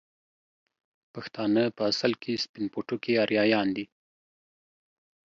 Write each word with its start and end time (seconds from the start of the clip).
پښتانه 1.13 1.63
په 1.77 1.83
اصل 1.91 2.11
کې 2.21 2.41
سپين 2.43 2.65
پوټکي 2.73 3.13
اريايان 3.25 3.67
دي 3.75 3.85